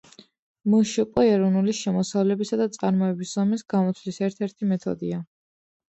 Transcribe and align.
მშპ 0.75 1.19
ეროვნული 1.23 1.75
შემოსავლებისა 1.81 2.59
და 2.63 2.67
წარმოების 2.79 3.35
ზომის 3.37 3.65
გამოთვლის 3.75 4.19
ერთ-ერთი 4.29 4.71
მეთოდია. 4.73 5.25